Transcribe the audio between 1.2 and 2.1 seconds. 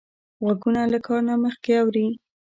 نه مخکې اوري